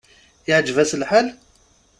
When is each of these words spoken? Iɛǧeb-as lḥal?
Iɛǧeb-as 0.49 0.91
lḥal? 1.01 1.27